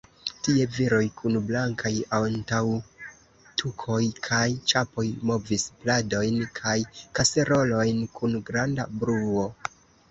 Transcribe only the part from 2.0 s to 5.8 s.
antaŭtukoj kaj ĉapoj, movis